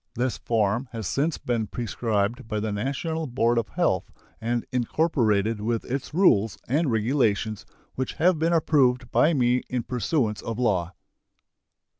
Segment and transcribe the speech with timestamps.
[0.15, 4.09] This form has since been prescribed by the National Board of Health
[4.41, 10.41] and incorporated with its rules and regulations, which have been approved by me in pursuance
[10.41, 10.93] of law.